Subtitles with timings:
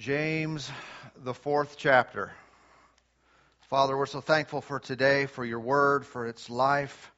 [0.00, 0.72] James,
[1.24, 2.32] the fourth chapter.
[3.68, 7.12] Father, we're so thankful for today, for your word, for its life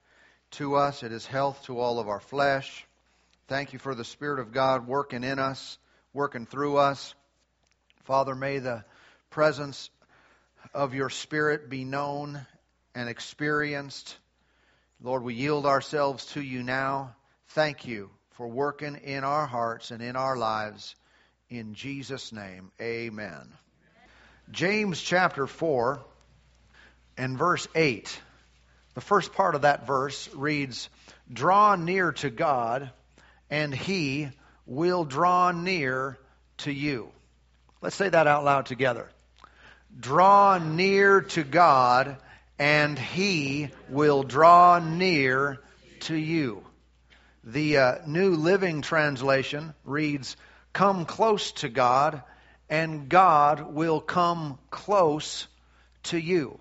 [0.50, 1.04] to us.
[1.04, 2.84] It is health to all of our flesh.
[3.46, 5.78] Thank you for the Spirit of God working in us,
[6.12, 7.14] working through us.
[8.02, 8.84] Father, may the
[9.30, 9.88] presence
[10.74, 12.44] of your Spirit be known
[12.96, 14.16] and experienced.
[15.00, 17.14] Lord, we yield ourselves to you now.
[17.50, 20.96] Thank you for working in our hearts and in our lives.
[21.52, 23.46] In Jesus' name, amen.
[24.52, 26.00] James chapter 4
[27.18, 28.20] and verse 8.
[28.94, 30.88] The first part of that verse reads,
[31.30, 32.90] Draw near to God,
[33.50, 34.30] and he
[34.64, 36.18] will draw near
[36.58, 37.10] to you.
[37.82, 39.10] Let's say that out loud together.
[40.00, 42.16] Draw near to God,
[42.58, 45.60] and he will draw near
[46.00, 46.64] to you.
[47.44, 50.34] The uh, New Living Translation reads,
[50.72, 52.22] come close to God,
[52.68, 55.46] and God will come close
[56.04, 56.60] to you.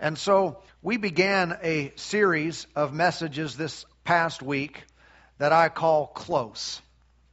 [0.00, 4.82] And so we began a series of messages this past week
[5.38, 6.82] that I call Close,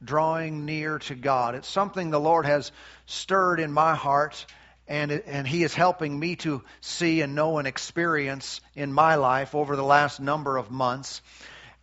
[0.02, 1.56] drawing near to God.
[1.56, 2.70] It's something the Lord has
[3.06, 4.46] stirred in my heart,
[4.86, 9.54] and, and He is helping me to see and know and experience in my life
[9.54, 11.22] over the last number of months.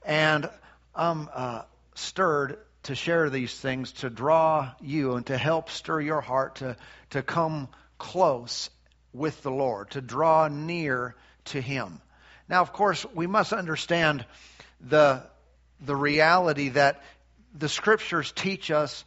[0.05, 0.49] And
[0.95, 1.63] I'm uh,
[1.95, 6.77] stirred to share these things to draw you and to help stir your heart to,
[7.09, 8.69] to come close
[9.11, 11.15] with the Lord, to draw near
[11.45, 12.01] to Him.
[12.47, 14.25] Now, of course, we must understand
[14.79, 15.21] the,
[15.81, 17.03] the reality that
[17.53, 19.03] the Scriptures teach us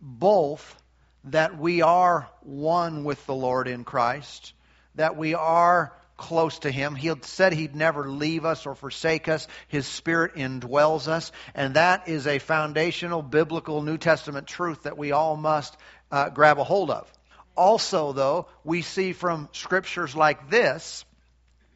[0.00, 0.76] both
[1.24, 4.54] that we are one with the Lord in Christ,
[4.94, 6.94] that we are close to Him.
[6.94, 9.48] He said He'd never leave us or forsake us.
[9.66, 11.32] His Spirit indwells us.
[11.54, 15.76] And that is a foundational biblical New Testament truth that we all must
[16.12, 17.10] uh, grab a hold of.
[17.56, 21.04] Also, though, we see from scriptures like this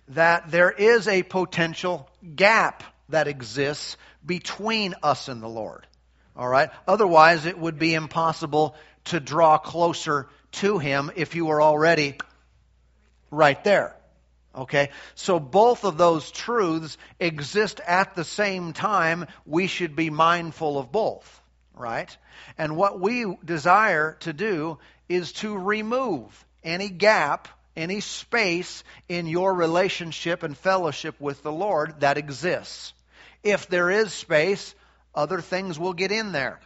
[0.08, 5.86] that there is a potential gap that exists between us and the Lord.
[6.36, 6.68] All right?
[6.86, 12.18] Otherwise, it would be impossible to draw closer to Him if you were already
[13.30, 13.96] right there.
[14.56, 14.90] Okay?
[15.14, 19.26] So both of those truths exist at the same time.
[19.46, 21.40] We should be mindful of both.
[21.74, 22.16] Right?
[22.56, 24.78] And what we desire to do
[25.08, 32.00] is to remove any gap, any space in your relationship and fellowship with the Lord
[32.00, 32.92] that exists.
[33.42, 34.74] If there is space,
[35.14, 36.60] other things will get in there.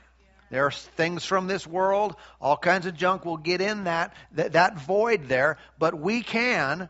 [0.50, 4.53] There are things from this world, all kinds of junk will get in that, that,
[4.53, 6.88] that void there, but we can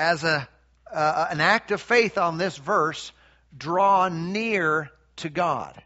[0.00, 0.48] as a,
[0.90, 3.12] uh, an act of faith on this verse,
[3.56, 5.80] draw near to God.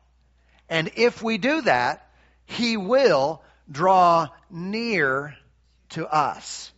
[0.68, 2.08] And if we do that,
[2.46, 5.34] He will draw near
[5.90, 6.72] to us.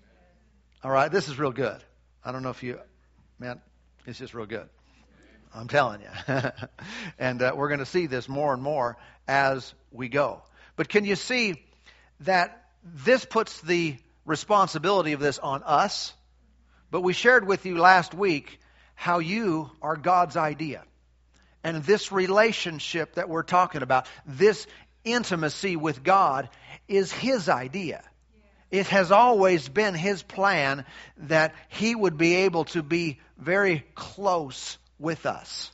[0.82, 1.78] All right, this is real good.
[2.24, 2.80] I don't know if you,
[3.38, 3.60] man,
[4.06, 4.68] it's just real good.
[5.54, 6.08] I'm telling you.
[7.18, 8.96] and uh, we're going to see this more and more
[9.28, 10.42] as we go.
[10.74, 11.62] But can you see
[12.20, 16.14] that this puts the responsibility of this on us
[16.90, 18.60] but we shared with you last week
[18.94, 20.82] how you are God's idea.
[21.62, 24.66] And this relationship that we're talking about, this
[25.04, 26.48] intimacy with God,
[26.88, 28.02] is His idea.
[28.70, 30.84] It has always been His plan
[31.18, 35.70] that He would be able to be very close with us.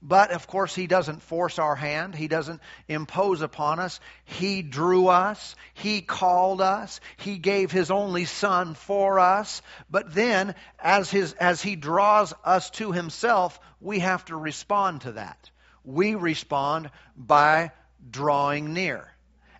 [0.00, 2.14] But of course, He doesn't force our hand.
[2.14, 4.00] He doesn't impose upon us.
[4.24, 5.56] He drew us.
[5.74, 7.00] He called us.
[7.16, 9.60] He gave His only Son for us.
[9.90, 15.12] But then, as, his, as He draws us to Himself, we have to respond to
[15.12, 15.50] that.
[15.84, 17.72] We respond by
[18.10, 19.08] drawing near.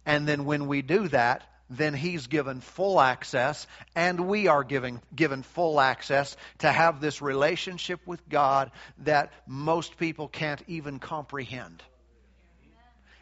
[0.06, 5.00] And then when we do that, then he's given full access, and we are given,
[5.14, 11.82] given full access to have this relationship with God that most people can't even comprehend.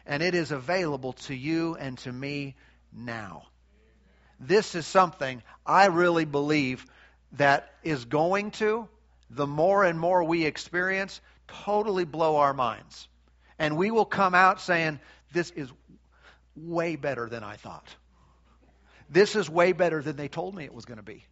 [0.05, 2.55] And it is available to you and to me
[2.93, 3.43] now.
[4.39, 6.85] This is something I really believe
[7.33, 8.87] that is going to,
[9.29, 13.07] the more and more we experience, totally blow our minds.
[13.59, 14.99] And we will come out saying,
[15.33, 15.69] This is
[16.55, 17.87] way better than I thought.
[19.09, 21.23] This is way better than they told me it was going to be.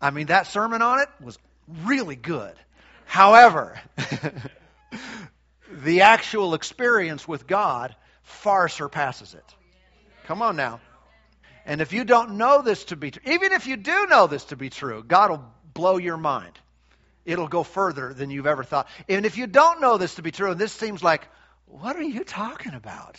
[0.00, 1.38] I mean, that sermon on it was
[1.84, 2.54] really good.
[3.04, 3.80] However,
[5.70, 9.44] the actual experience with God far surpasses it.
[10.24, 10.80] Come on now.
[11.64, 14.44] And if you don't know this to be true, even if you do know this
[14.46, 16.58] to be true, God will blow your mind.
[17.24, 18.88] It'll go further than you've ever thought.
[19.08, 21.28] And if you don't know this to be true, and this seems like,
[21.66, 23.16] what are you talking about?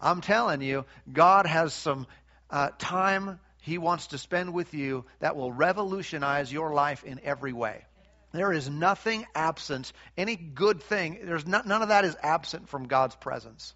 [0.00, 2.06] I'm telling you, God has some
[2.52, 7.52] uh, time He wants to spend with you that will revolutionize your life in every
[7.52, 7.84] way.
[8.32, 12.86] There is nothing absent, any good thing, there's not, none of that is absent from
[12.86, 13.74] God's presence.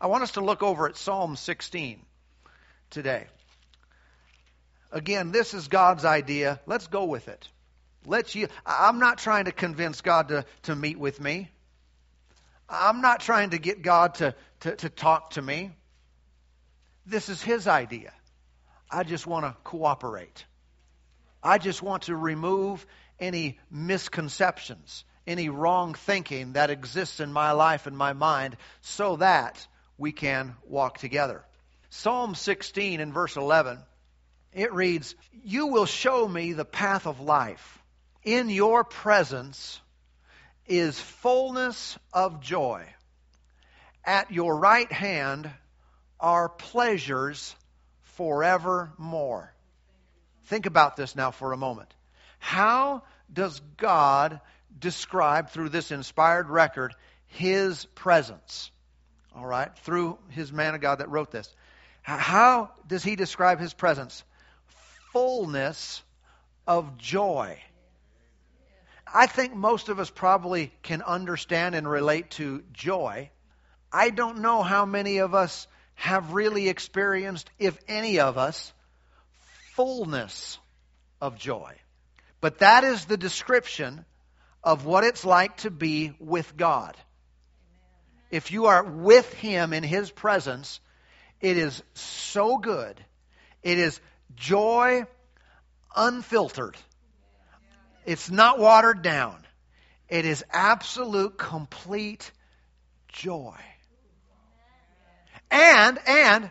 [0.00, 2.00] I want us to look over at Psalm 16
[2.90, 3.26] today.
[4.90, 6.60] Again, this is God's idea.
[6.66, 7.48] Let's go with it.
[8.06, 11.50] Let's you, I'm not trying to convince God to, to meet with me.
[12.68, 15.70] I'm not trying to get God to, to, to talk to me.
[17.08, 18.12] This is His idea.
[18.90, 20.44] I just want to cooperate.
[21.42, 22.84] I just want to remove
[23.18, 29.66] any misconceptions, any wrong thinking that exists in my life and my mind so that
[29.96, 31.44] we can walk together.
[31.88, 33.78] Psalm 16 and verse 11,
[34.52, 37.78] it reads, You will show me the path of life.
[38.22, 39.80] In your presence
[40.66, 42.84] is fullness of joy.
[44.04, 45.50] At your right hand
[46.20, 47.54] are pleasures
[48.02, 49.52] forevermore.
[50.44, 51.94] Think about this now for a moment.
[52.38, 54.40] How does God
[54.78, 56.94] describe through this inspired record
[57.26, 58.70] his presence?
[59.36, 61.54] All right, through his man of God that wrote this.
[62.02, 64.24] How does he describe his presence?
[65.12, 66.02] Fullness
[66.66, 67.58] of joy.
[69.12, 73.30] I think most of us probably can understand and relate to joy.
[73.92, 75.66] I don't know how many of us
[75.98, 78.72] have really experienced, if any of us,
[79.74, 80.60] fullness
[81.20, 81.74] of joy.
[82.40, 84.04] But that is the description
[84.62, 86.96] of what it's like to be with God.
[88.30, 90.78] If you are with Him in His presence,
[91.40, 93.04] it is so good.
[93.64, 94.00] It is
[94.36, 95.04] joy
[95.96, 96.76] unfiltered.
[98.06, 99.44] It's not watered down.
[100.08, 102.30] It is absolute, complete
[103.08, 103.56] joy.
[105.50, 106.50] And, and,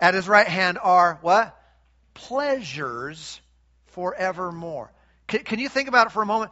[0.00, 1.58] at his right hand are what?
[2.14, 3.40] Pleasures
[3.86, 4.92] forevermore.
[5.26, 6.50] Can, can you think about it for a moment?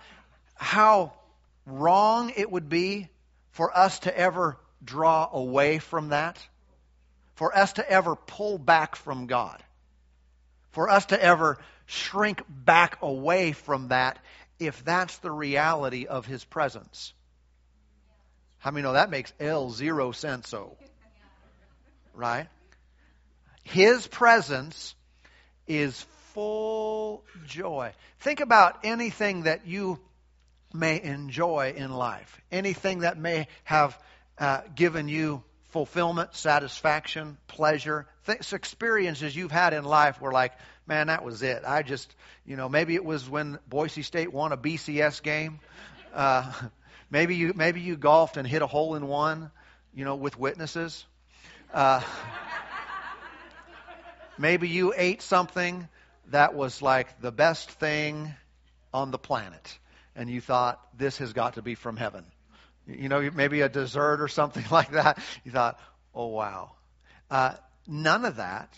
[0.54, 1.12] How
[1.66, 3.08] wrong it would be
[3.50, 6.38] for us to ever draw away from that,
[7.34, 9.62] for us to ever pull back from God,
[10.70, 14.18] for us to ever shrink back away from that
[14.58, 17.12] if that's the reality of His presence.
[18.58, 20.76] How many know that makes L zero senso?
[22.14, 22.48] Right?
[23.64, 24.94] His presence
[25.66, 27.92] is full joy.
[28.20, 29.98] Think about anything that you
[30.74, 33.98] may enjoy in life, anything that may have
[34.38, 35.42] uh, given you
[35.72, 40.52] fulfillment, satisfaction, pleasure, things, experiences you've had in life were like,
[40.86, 41.62] man, that was it.
[41.66, 45.60] I just, you know, maybe it was when Boise State won a BCS game.
[46.14, 46.50] Uh,
[47.10, 49.50] maybe you maybe you golfed and hit a hole in one,
[49.94, 51.04] you know, with witnesses.
[51.72, 52.02] Uh,
[54.36, 55.88] maybe you ate something
[56.30, 58.34] that was like the best thing
[58.92, 59.78] on the planet,
[60.14, 62.24] and you thought this has got to be from heaven.
[62.86, 65.18] You know, maybe a dessert or something like that.
[65.44, 65.80] You thought,
[66.14, 66.72] oh wow.
[67.30, 67.54] Uh,
[67.86, 68.68] none of that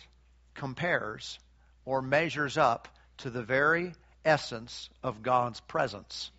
[0.54, 1.40] compares
[1.84, 2.88] or measures up
[3.18, 3.92] to the very
[4.24, 6.30] essence of God's presence.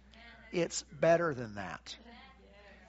[0.54, 1.98] It's better than that.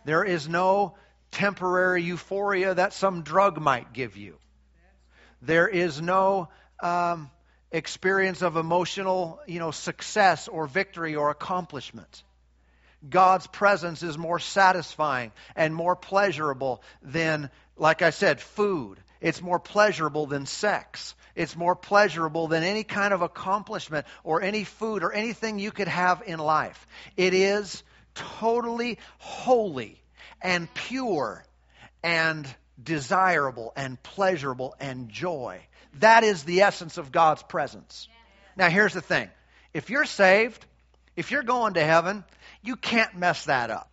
[0.05, 0.95] There is no
[1.31, 4.39] temporary euphoria that some drug might give you.
[5.43, 6.49] There is no
[6.83, 7.31] um,
[7.71, 12.23] experience of emotional, you know, success or victory or accomplishment.
[13.09, 18.99] God's presence is more satisfying and more pleasurable than, like I said, food.
[19.21, 21.15] It's more pleasurable than sex.
[21.35, 25.89] It's more pleasurable than any kind of accomplishment or any food or anything you could
[25.89, 26.87] have in life.
[27.17, 27.83] It is
[28.15, 30.01] totally holy
[30.47, 31.45] and pure
[32.05, 32.47] and
[32.81, 35.61] desirable and pleasurable and joy.
[35.95, 38.09] That is the essence of God's presence.
[38.57, 39.29] Now, here's the thing
[39.75, 40.65] if you're saved,
[41.17, 42.25] if you're going to heaven,
[42.63, 43.91] you can't mess that up.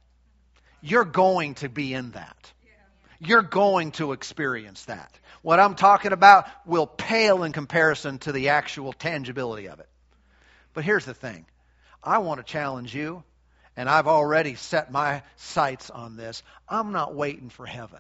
[0.82, 2.52] You're going to be in that.
[3.20, 5.12] You're going to experience that.
[5.42, 9.90] What I'm talking about will pale in comparison to the actual tangibility of it.
[10.74, 11.46] But here's the thing
[12.04, 13.24] I want to challenge you,
[13.76, 16.44] and I've already set my sights on this.
[16.68, 18.00] I'm not waiting for heaven.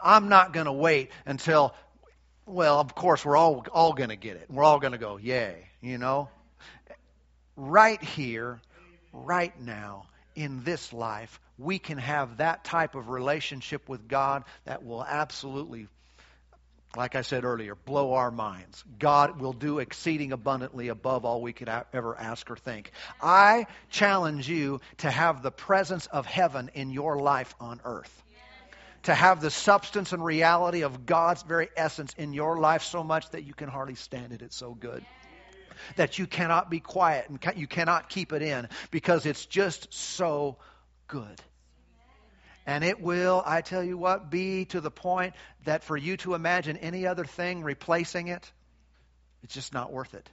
[0.00, 1.74] I'm not going to wait until,
[2.46, 4.46] well, of course, we're all, all going to get it.
[4.50, 6.28] We're all going to go, yay, you know?
[7.56, 8.60] Right here,
[9.12, 14.84] right now, in this life, we can have that type of relationship with God that
[14.84, 15.86] will absolutely,
[16.96, 18.84] like I said earlier, blow our minds.
[18.98, 22.90] God will do exceeding abundantly above all we could ever ask or think.
[23.20, 28.22] I challenge you to have the presence of heaven in your life on earth.
[29.04, 33.28] to have the substance and reality of God's very essence in your life so much
[33.30, 34.42] that you can hardly stand it.
[34.42, 35.04] It's so good.
[35.96, 40.58] That you cannot be quiet and you cannot keep it in because it's just so
[41.08, 41.40] good.
[42.66, 46.34] And it will, I tell you what, be to the point that for you to
[46.34, 48.50] imagine any other thing replacing it,
[49.42, 50.28] it's just not worth it.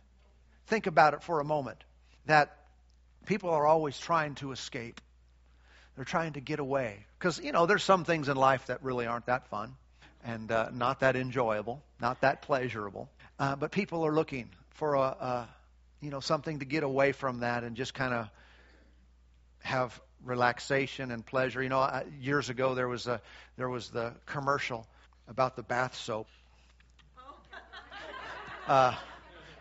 [0.68, 1.84] Think about it for a moment
[2.28, 2.56] that
[3.26, 5.02] people are always trying to escape.
[5.96, 7.06] They're trying to get away.
[7.18, 9.76] Because, you know, there's some things in life that really aren't that fun
[10.24, 13.10] and uh, not that enjoyable, not that pleasurable.
[13.40, 15.50] Uh, but people are looking for a, a,
[16.02, 18.30] you know, something to get away from that and just kind of
[19.62, 21.62] have relaxation and pleasure.
[21.62, 23.22] You know, years ago there was a
[23.58, 24.88] there was the commercial
[25.28, 26.28] about the bath soap.
[28.68, 28.94] Uh,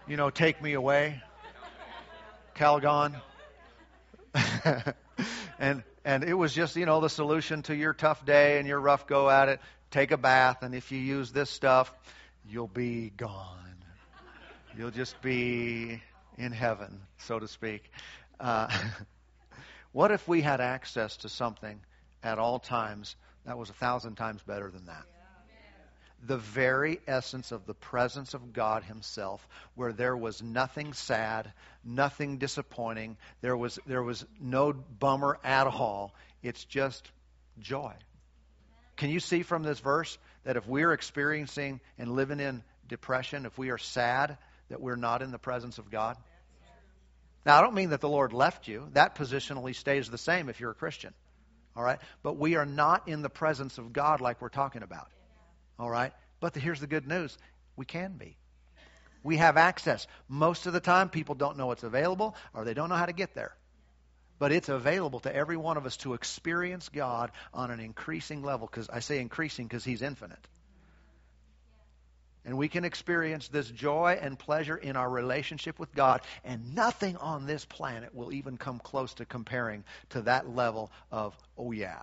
[0.06, 1.22] you know, take me away,
[2.54, 3.18] Calgon.
[5.58, 8.78] and and it was just you know the solution to your tough day and your
[8.78, 9.60] rough go at it.
[9.90, 11.90] Take a bath, and if you use this stuff,
[12.46, 13.74] you'll be gone.
[14.76, 16.02] You'll just be
[16.36, 17.90] in heaven, so to speak.
[18.38, 18.68] Uh,
[19.92, 21.80] what if we had access to something
[22.22, 25.04] at all times that was a thousand times better than that?
[26.26, 31.52] the very essence of the presence of God Himself, where there was nothing sad,
[31.84, 36.14] nothing disappointing, there was, there was no bummer at all.
[36.42, 37.08] It's just
[37.60, 37.92] joy.
[38.96, 43.56] Can you see from this verse that if we're experiencing and living in depression, if
[43.56, 44.38] we are sad,
[44.70, 46.16] that we're not in the presence of God?
[47.48, 48.90] Now, I don't mean that the Lord left you.
[48.92, 51.14] That positionally stays the same if you're a Christian.
[51.74, 51.98] All right?
[52.22, 55.08] But we are not in the presence of God like we're talking about.
[55.78, 56.12] All right?
[56.40, 57.38] But the, here's the good news
[57.74, 58.36] we can be.
[59.22, 60.06] We have access.
[60.28, 63.14] Most of the time, people don't know it's available or they don't know how to
[63.14, 63.56] get there.
[64.38, 68.68] But it's available to every one of us to experience God on an increasing level.
[68.70, 70.46] Because I say increasing because He's infinite.
[72.48, 76.22] And we can experience this joy and pleasure in our relationship with God.
[76.44, 81.36] And nothing on this planet will even come close to comparing to that level of,
[81.58, 82.00] oh, yeah,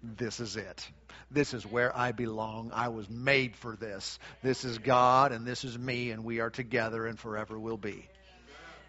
[0.00, 0.88] this is it.
[1.28, 2.70] This is where I belong.
[2.72, 4.20] I was made for this.
[4.44, 8.08] This is God and this is me, and we are together and forever will be.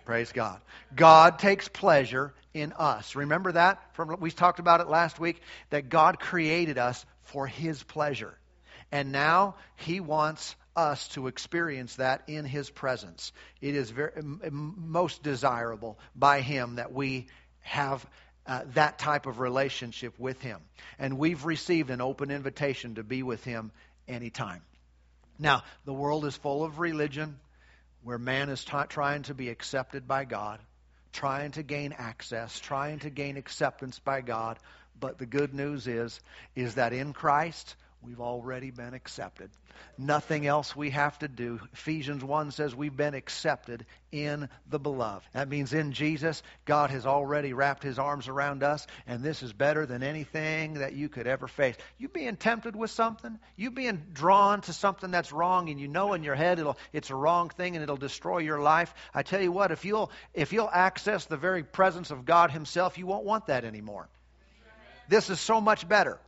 [0.05, 0.61] Praise God.
[0.95, 3.15] God takes pleasure in us.
[3.15, 3.81] Remember that?
[3.95, 8.37] From we talked about it last week that God created us for his pleasure.
[8.91, 13.31] And now he wants us to experience that in his presence.
[13.61, 17.27] It is very, most desirable by him that we
[17.61, 18.05] have
[18.47, 20.59] uh, that type of relationship with Him.
[20.99, 23.71] And we've received an open invitation to be with Him
[24.07, 24.61] anytime.
[25.39, 27.39] Now, the world is full of religion
[28.03, 30.59] where man is t- trying to be accepted by God,
[31.11, 34.59] trying to gain access, trying to gain acceptance by God.
[34.97, 36.19] But the good news is,
[36.55, 39.49] is that in Christ, We've already been accepted.
[39.97, 41.59] Nothing else we have to do.
[41.73, 45.25] Ephesians 1 says we've been accepted in the beloved.
[45.33, 49.53] That means in Jesus, God has already wrapped his arms around us, and this is
[49.53, 51.75] better than anything that you could ever face.
[51.97, 56.13] You being tempted with something, you being drawn to something that's wrong, and you know
[56.13, 58.93] in your head it'll, it's a wrong thing and it'll destroy your life.
[59.15, 62.99] I tell you what, if you'll, if you'll access the very presence of God himself,
[62.99, 64.07] you won't want that anymore.
[65.09, 66.19] This is so much better.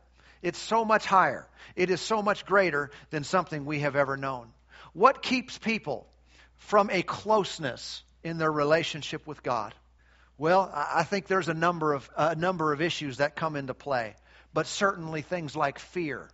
[0.42, 1.46] It's so much higher.
[1.76, 4.48] It is so much greater than something we have ever known.
[4.92, 6.06] What keeps people
[6.56, 9.74] from a closeness in their relationship with God?
[10.36, 14.14] Well, I think there's a number of a number of issues that come into play,
[14.54, 16.28] but certainly things like fear,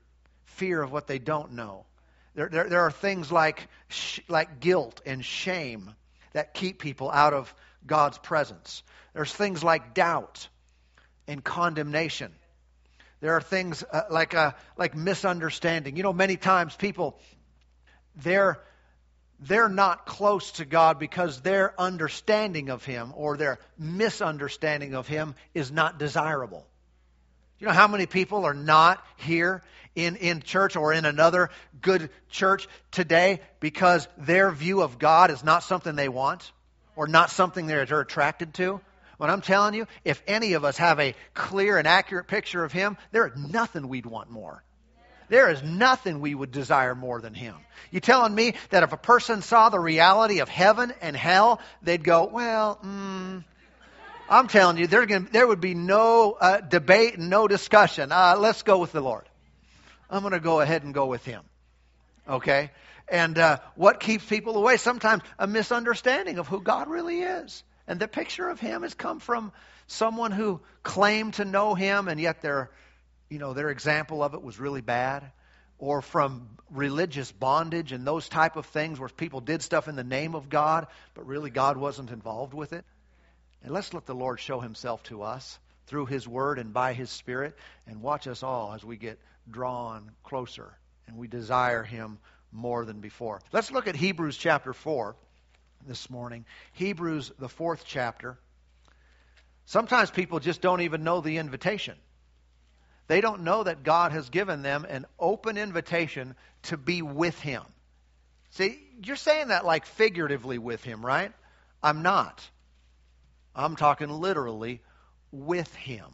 [0.44, 1.86] fear of what they don't know.
[2.34, 5.94] There, there, there are things like sh- like guilt and shame
[6.32, 7.54] that keep people out of
[7.86, 8.82] God's presence.
[9.14, 10.48] There's things like doubt
[11.26, 12.32] and condemnation
[13.24, 15.96] there are things uh, like, uh, like misunderstanding.
[15.96, 17.18] You know, many times people,
[18.16, 18.60] they're,
[19.40, 25.36] they're not close to God because their understanding of Him or their misunderstanding of Him
[25.54, 26.66] is not desirable.
[27.58, 29.62] You know how many people are not here
[29.94, 31.48] in, in church or in another
[31.80, 36.52] good church today because their view of God is not something they want
[36.94, 38.82] or not something they're attracted to?
[39.16, 42.72] What I'm telling you, if any of us have a clear and accurate picture of
[42.72, 44.62] Him, there is nothing we'd want more.
[45.28, 47.54] There is nothing we would desire more than Him.
[47.90, 52.04] You telling me that if a person saw the reality of heaven and hell, they'd
[52.04, 53.44] go, well, mm,
[54.28, 58.12] I'm telling you, gonna, there would be no uh, debate and no discussion.
[58.12, 59.28] Uh, let's go with the Lord.
[60.10, 61.42] I'm going to go ahead and go with Him.
[62.28, 62.70] Okay?
[63.08, 64.76] And uh, what keeps people away?
[64.76, 67.62] Sometimes a misunderstanding of who God really is.
[67.86, 69.52] And the picture of him has come from
[69.86, 72.70] someone who claimed to know him, and yet they're,
[73.28, 75.30] you know, their example of it was really bad,
[75.78, 80.04] or from religious bondage and those type of things where people did stuff in the
[80.04, 82.84] name of God, but really God wasn't involved with it.
[83.62, 87.10] And let's let the Lord show himself to us through his word and by his
[87.10, 89.18] spirit and watch us all as we get
[89.50, 90.72] drawn closer
[91.06, 92.18] and we desire him
[92.52, 93.40] more than before.
[93.52, 95.16] Let's look at Hebrews chapter 4
[95.86, 96.44] this morning.
[96.72, 98.38] Hebrews, the fourth chapter.
[99.66, 101.96] Sometimes people just don't even know the invitation.
[103.06, 107.62] They don't know that God has given them an open invitation to be with Him.
[108.50, 111.32] See, you're saying that like figuratively with Him, right?
[111.82, 112.48] I'm not.
[113.54, 114.80] I'm talking literally
[115.32, 116.06] with Him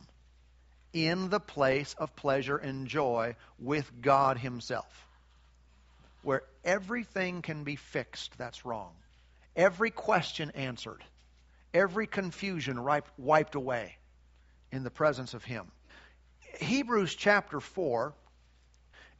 [0.93, 5.07] in the place of pleasure and joy with God Himself.
[6.23, 8.93] Where everything can be fixed that's wrong,
[9.57, 11.03] every question answered,
[11.75, 13.97] every confusion wiped away
[14.73, 15.71] in the presence of Him.
[16.61, 18.15] Hebrews chapter 4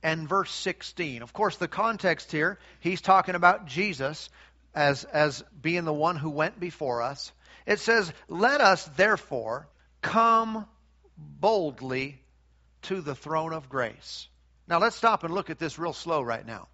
[0.03, 1.23] and verse 16.
[1.23, 4.31] Of course, the context here, he's talking about Jesus
[4.75, 7.33] as, as being the one who went before us.
[7.67, 9.69] It says, Let us therefore
[10.03, 10.67] come
[11.17, 12.21] boldly
[12.83, 14.29] to the throne of grace.
[14.67, 16.69] Now, let's stop and look at this real slow right now.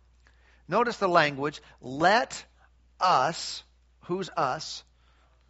[0.69, 1.61] Notice the language.
[1.81, 2.45] Let
[3.01, 3.63] us,
[4.03, 4.85] who's us?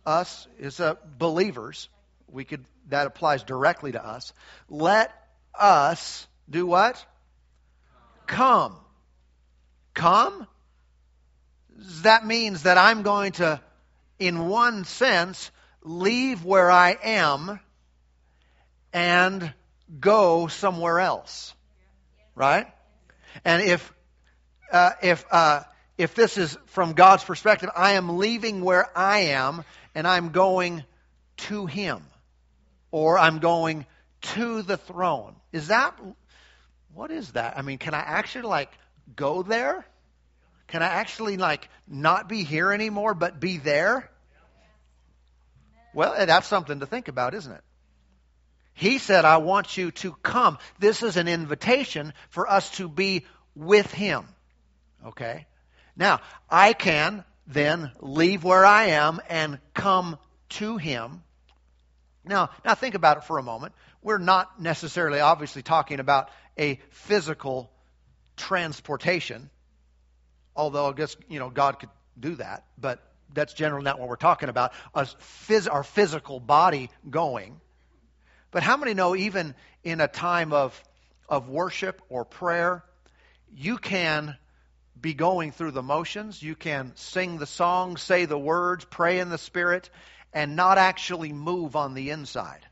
[0.05, 1.89] Us is uh, believers.
[2.29, 4.33] We could that applies directly to us.
[4.69, 5.13] Let
[5.55, 7.05] us do what?
[8.27, 8.77] Come.
[9.95, 10.47] Come?
[12.03, 13.61] That means that I'm going to,
[14.19, 15.51] in one sense,
[15.83, 17.61] leave where I am
[18.93, 19.53] and
[20.01, 21.55] go somewhere else.
[22.35, 22.67] Right?
[23.45, 23.93] And if,
[24.73, 25.63] uh, if, uh,
[25.99, 30.85] if this is from God's perspective, I am leaving where I am and I'm going
[31.49, 32.03] to Him
[32.91, 33.87] or I'm going
[34.23, 35.37] to the throne.
[35.53, 35.99] Is that
[36.93, 37.59] what is that?
[37.59, 38.73] I mean, can I actually like
[39.15, 39.87] go there?
[40.69, 44.11] Can I actually like not be here anymore but be there?
[45.95, 47.63] Well, that's something to think about, isn't it?
[48.75, 50.59] He said, I want you to come.
[50.79, 54.27] This is an invitation for us to be with Him.
[55.07, 55.47] Okay?
[55.97, 60.19] Now, I can then leave where I am and come
[60.51, 61.23] to Him.
[62.25, 63.73] Now, now think about it for a moment.
[64.03, 67.71] We're not necessarily obviously talking about a physical
[68.37, 69.51] transportation,
[70.55, 73.01] although I guess, you know, God could do that, but
[73.33, 77.61] that's generally not what we're talking about, phys- our physical body going.
[78.51, 79.55] But how many know even
[79.85, 80.81] in a time of,
[81.29, 82.85] of worship or prayer,
[83.55, 84.37] you can
[85.01, 89.29] be going through the motions, you can sing the song, say the words, pray in
[89.29, 89.91] the Spirit,
[90.33, 92.67] and not actually move on the inside.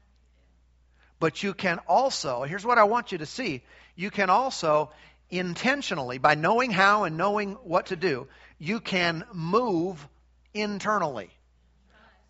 [1.18, 3.62] But you can also, here's what I want you to see
[3.96, 4.90] you can also
[5.30, 8.26] intentionally, by knowing how and knowing what to do,
[8.58, 10.06] you can move
[10.52, 11.30] internally.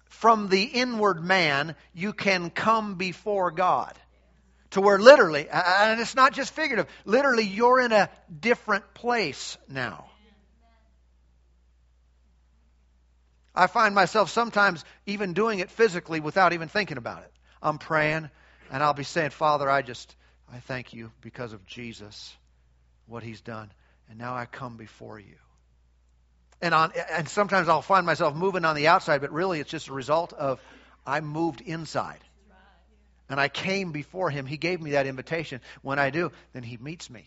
[0.06, 3.94] From the inward man, you can come before God.
[4.74, 8.10] To where literally, and it's not just figurative, literally you're in a
[8.40, 10.06] different place now.
[13.54, 17.32] I find myself sometimes even doing it physically without even thinking about it.
[17.62, 18.28] I'm praying
[18.68, 20.16] and I'll be saying, Father, I just,
[20.52, 22.36] I thank you because of Jesus,
[23.06, 23.70] what he's done.
[24.10, 25.36] And now I come before you.
[26.60, 29.86] And, on, and sometimes I'll find myself moving on the outside, but really it's just
[29.86, 30.60] a result of
[31.06, 32.18] I moved inside.
[33.34, 34.46] And I came before him.
[34.46, 35.60] He gave me that invitation.
[35.82, 37.24] When I do, then he meets me.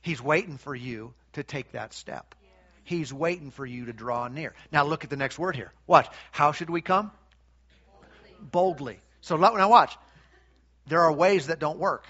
[0.00, 2.34] He's waiting for you to take that step.
[2.82, 4.54] He's waiting for you to draw near.
[4.72, 5.70] Now look at the next word here.
[5.86, 6.08] Watch.
[6.30, 7.10] How should we come?
[8.40, 8.50] Boldly.
[8.50, 9.00] Boldly.
[9.20, 9.94] So now watch.
[10.86, 12.06] There are ways that don't work.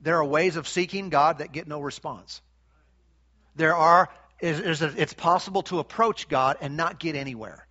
[0.00, 2.42] There are ways of seeking God that get no response.
[3.54, 4.08] There are
[4.40, 7.68] it's possible to approach God and not get anywhere.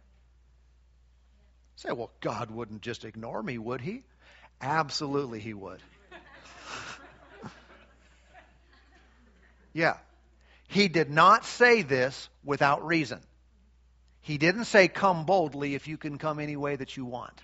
[1.81, 4.03] Say, well, God wouldn't just ignore me, would he?
[4.61, 5.79] Absolutely, he would.
[9.73, 9.97] yeah.
[10.67, 13.19] He did not say this without reason.
[14.21, 17.41] He didn't say, Come boldly if you can come any way that you want.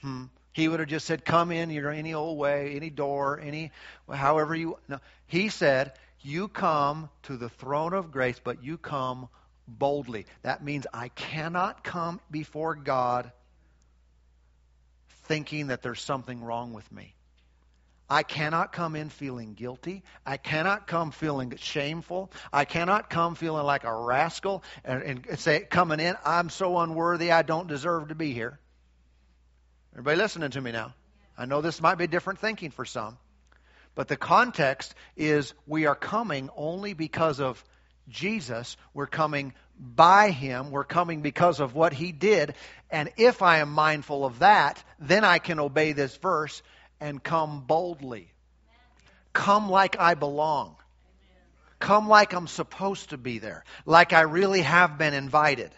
[0.00, 0.24] Hmm.
[0.54, 3.70] He would have just said, Come in your any old way, any door, any
[4.10, 4.78] however you.
[4.88, 4.98] No.
[5.26, 9.28] He said, You come to the throne of grace, but you come
[9.66, 10.26] boldly.
[10.42, 13.32] That means I cannot come before God
[15.24, 17.14] thinking that there's something wrong with me.
[18.08, 20.02] I cannot come in feeling guilty.
[20.26, 22.30] I cannot come feeling shameful.
[22.52, 27.32] I cannot come feeling like a rascal and, and, say, coming in, I'm so unworthy,
[27.32, 28.58] I don't deserve to be here.
[29.94, 30.92] Everybody listening to me now?
[31.38, 33.16] I know this might be different thinking for some,
[33.94, 37.64] but the context is we are coming only because of
[38.08, 38.76] Jesus.
[38.92, 40.70] We're coming by him.
[40.70, 42.54] We're coming because of what he did.
[42.90, 46.62] And if I am mindful of that, then I can obey this verse
[47.00, 48.32] and come boldly.
[49.32, 50.76] Come like I belong.
[51.80, 53.64] Come like I'm supposed to be there.
[53.84, 55.70] Like I really have been invited.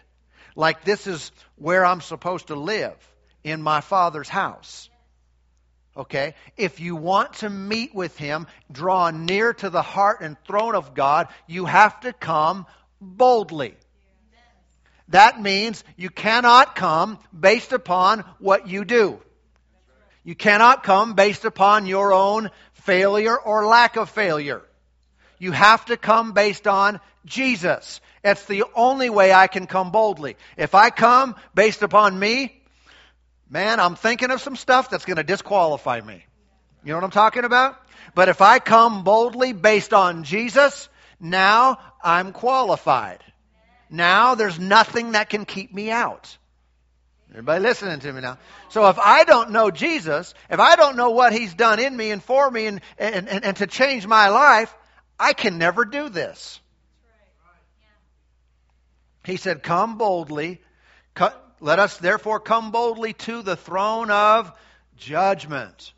[0.55, 2.95] Like this is where I'm supposed to live
[3.43, 4.89] in my Father's house.
[5.97, 6.35] Okay?
[6.55, 10.93] If you want to meet with Him, draw near to the heart and throne of
[10.93, 12.67] God, you have to come
[13.01, 13.75] boldly.
[15.09, 19.19] That means you cannot come based upon what you do.
[20.23, 24.61] You cannot come based upon your own failure or lack of failure.
[25.39, 28.01] You have to come based on Jesus.
[28.23, 30.35] It's the only way I can come boldly.
[30.57, 32.56] If I come based upon me,
[33.49, 36.25] man, I'm thinking of some stuff that's going to disqualify me.
[36.83, 37.77] You know what I'm talking about?
[38.15, 43.23] But if I come boldly based on Jesus, now I'm qualified.
[43.89, 46.37] Now there's nothing that can keep me out.
[47.31, 48.37] Everybody listening to me now?
[48.69, 52.11] So if I don't know Jesus, if I don't know what He's done in me
[52.11, 54.73] and for me and, and, and, and to change my life,
[55.19, 56.59] I can never do this.
[59.25, 60.61] He said, Come boldly.
[61.59, 64.51] Let us therefore come boldly to the throne of
[64.97, 65.93] judgment.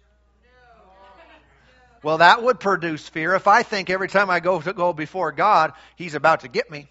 [2.02, 3.36] Well, that would produce fear.
[3.36, 6.72] If I think every time I go to go before God, He's about to get
[6.72, 6.88] me,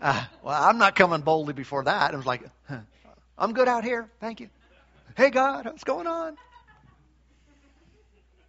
[0.00, 2.12] uh, well, I'm not coming boldly before that.
[2.12, 2.78] I was like, huh,
[3.36, 4.08] I'm good out here.
[4.20, 4.48] Thank you.
[5.16, 6.36] Hey, God, what's going on?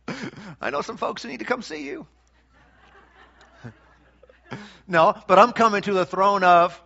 [0.61, 2.07] I know some folks who need to come see you.
[4.87, 6.79] no, but I'm coming to the throne of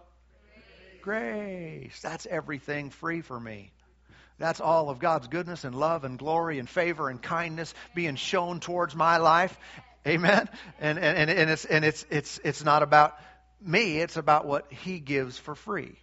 [1.04, 2.00] grace.
[2.02, 3.72] That's everything free for me.
[4.39, 8.60] That's all of God's goodness and love and glory and favor and kindness being shown
[8.60, 9.56] towards my life.
[10.08, 10.50] Amen.
[10.80, 13.18] And and, and it's and it's it's it's not about
[13.62, 15.96] me, it's about what He gives for free.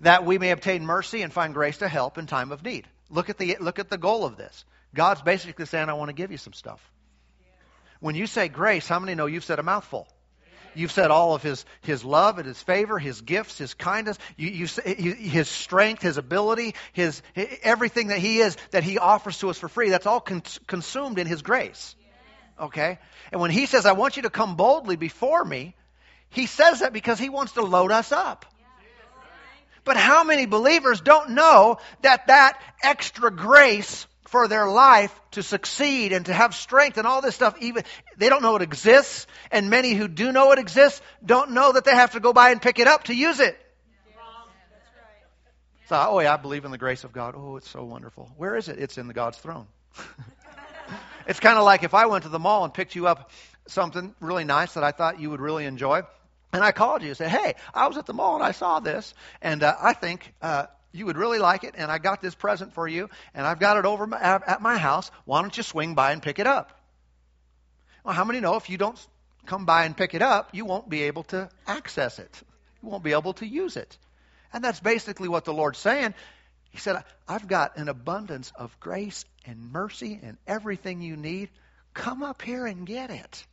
[0.00, 2.88] That we may obtain mercy and find grace to help in time of need.
[3.10, 4.64] Look at the, look at the goal of this.
[4.94, 6.80] God's basically saying, I want to give you some stuff.
[8.00, 10.08] When you say grace, how many know you've said a mouthful?
[10.74, 14.48] You've said all of his, his love and his favor, his gifts, his kindness, you,
[14.48, 17.22] you, his strength, his ability, his,
[17.62, 19.90] everything that he is, that he offers to us for free.
[19.90, 21.94] That's all con- consumed in his grace.
[22.60, 22.98] Okay?
[23.32, 25.74] And when he says, I want you to come boldly before me,
[26.30, 28.46] he says that because he wants to load us up.
[29.84, 36.12] But how many believers don't know that that extra grace for their life to succeed
[36.12, 37.84] and to have strength and all this stuff even
[38.16, 41.84] they don't know it exists and many who do know it exists don't know that
[41.84, 43.56] they have to go by and pick it up to use it.
[45.88, 47.34] So, oh yeah, I believe in the grace of God.
[47.36, 48.28] Oh, it's so wonderful.
[48.36, 48.80] Where is it?
[48.80, 49.68] It's in the God's throne.
[51.28, 53.30] it's kind of like if I went to the mall and picked you up
[53.68, 56.02] something really nice that I thought you would really enjoy.
[56.52, 58.80] And I called you and said, hey, I was at the mall and I saw
[58.80, 62.36] this, and uh, I think uh, you would really like it, and I got this
[62.36, 65.10] present for you, and I've got it over my, at my house.
[65.24, 66.70] Why don't you swing by and pick it up?
[68.04, 68.98] Well, how many know if you don't
[69.44, 72.42] come by and pick it up, you won't be able to access it?
[72.80, 73.98] You won't be able to use it.
[74.52, 76.14] And that's basically what the Lord's saying.
[76.70, 81.50] He said, I've got an abundance of grace and mercy and everything you need.
[81.92, 83.46] Come up here and get it.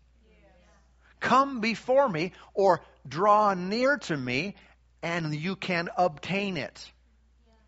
[1.20, 4.56] Come before me or draw near to me
[5.02, 6.92] and you can obtain it.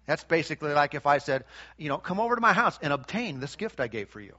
[0.05, 1.45] That's basically like if I said,
[1.77, 4.35] you know, come over to my house and obtain this gift I gave for you.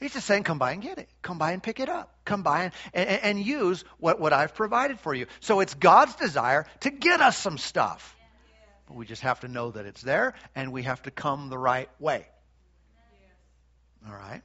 [0.00, 1.08] He's just saying, come by and get it.
[1.22, 2.12] Come by and pick it up.
[2.24, 5.26] Come by and, and, and use what, what I've provided for you.
[5.40, 8.16] So it's God's desire to get us some stuff.
[8.86, 11.58] But we just have to know that it's there and we have to come the
[11.58, 12.26] right way.
[14.06, 14.42] All right?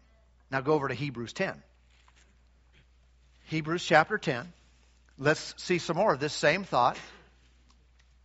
[0.52, 1.62] Now go over to Hebrews 10.
[3.46, 4.54] Hebrews chapter 10.
[5.18, 6.98] Let's see some more of this same thought.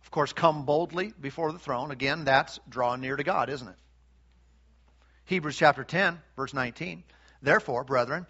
[0.05, 1.91] Of course, come boldly before the throne.
[1.91, 3.75] Again, that's draw near to God, isn't it?
[5.25, 7.03] Hebrews chapter 10, verse 19.
[7.41, 8.27] Therefore, brethren,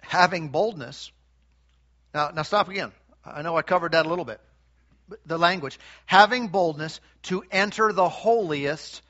[0.00, 1.12] having boldness.
[2.14, 2.90] Now, now stop again.
[3.24, 4.40] I know I covered that a little bit.
[5.26, 5.78] The language.
[6.06, 9.02] Having boldness to enter the holiest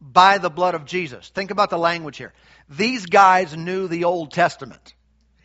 [0.00, 1.30] by the blood of Jesus.
[1.30, 2.34] Think about the language here.
[2.68, 4.94] These guys knew the Old Testament.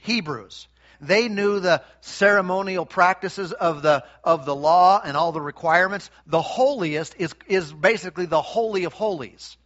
[0.01, 0.67] Hebrews.
[1.01, 6.09] They knew the ceremonial practices of the, of the law and all the requirements.
[6.27, 9.57] The holiest is, is basically the holy of holies.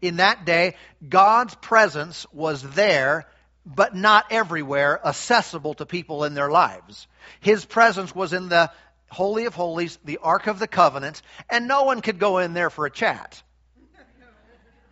[0.00, 0.74] In that day,
[1.08, 3.26] God's presence was there,
[3.64, 7.06] but not everywhere accessible to people in their lives.
[7.40, 8.70] His presence was in the
[9.08, 12.70] Holy of Holies, the Ark of the Covenant, and no one could go in there
[12.70, 13.42] for a chat.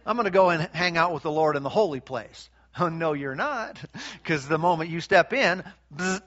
[0.07, 2.49] I'm going to go and hang out with the Lord in the holy place.
[2.79, 3.79] Oh, no, you're not.
[4.23, 6.21] Because the moment you step in, bzz,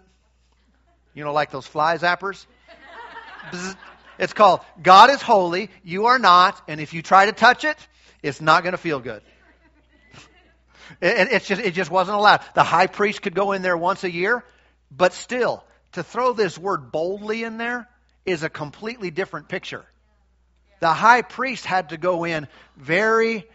[1.14, 2.46] you know, like those fly zappers?
[3.52, 3.76] Bzz,
[4.20, 7.78] it's called God is holy, you are not, and if you try to touch it,
[8.22, 9.22] it's not going to feel good.
[11.02, 12.42] It, it's just, it just wasn't allowed.
[12.54, 14.44] The high priest could go in there once a year,
[14.92, 17.88] but still, to throw this word boldly in there
[18.26, 19.86] is a completely different picture.
[20.82, 23.46] The high priest had to go in very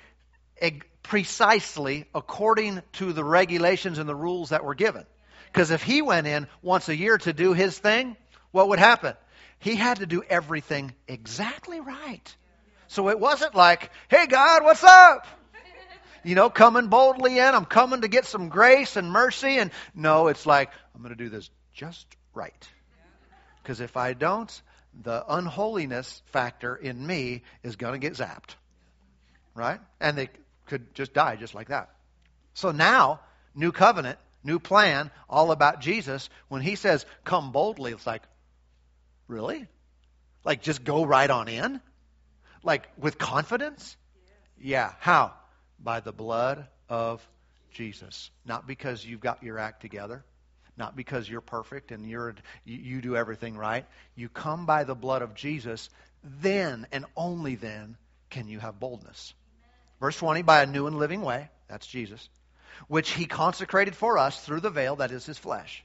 [1.08, 5.06] precisely according to the regulations and the rules that were given.
[5.46, 8.14] Because if he went in once a year to do his thing,
[8.50, 9.14] what would happen?
[9.58, 12.36] He had to do everything exactly right.
[12.88, 15.26] So it wasn't like, hey, God, what's up?
[16.24, 17.54] You know, coming boldly in.
[17.54, 19.56] I'm coming to get some grace and mercy.
[19.56, 22.68] And no, it's like, I'm going to do this just right.
[23.62, 24.62] Because if I don't,
[25.02, 28.56] the unholiness factor in me is going to get zapped.
[29.54, 29.80] Right?
[30.00, 30.28] And they
[30.68, 31.90] could just die just like that.
[32.54, 33.20] So now,
[33.54, 36.28] new covenant, new plan, all about Jesus.
[36.48, 38.22] When he says, come boldly, it's like,
[39.26, 39.66] really?
[40.44, 41.80] Like just go right on in?
[42.62, 43.96] Like with confidence?
[44.60, 44.92] Yeah.
[45.00, 45.32] How?
[45.78, 47.26] By the blood of
[47.72, 48.30] Jesus.
[48.44, 50.24] Not because you've got your act together,
[50.76, 53.86] not because you're perfect and you're, you, do everything right.
[54.16, 55.90] You come by the blood of Jesus,
[56.24, 57.96] then and only then
[58.30, 59.34] can you have boldness.
[60.00, 62.28] Verse 20, by a new and living way, that's Jesus,
[62.86, 65.84] which he consecrated for us through the veil, that is his flesh.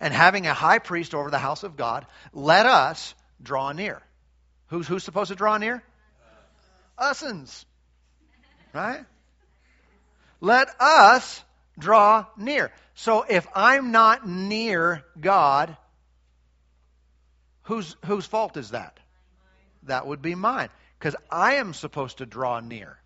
[0.00, 4.02] And having a high priest over the house of God, let us draw near.
[4.68, 5.82] Who's, who's supposed to draw near?
[6.98, 7.64] Usins.
[8.72, 9.04] Right?
[10.40, 11.42] Let us
[11.78, 12.72] draw near.
[12.94, 15.76] So if I'm not near God,
[17.62, 18.98] whose, whose fault is that?
[19.84, 20.68] That would be mine.
[20.98, 22.98] Because I am supposed to draw near.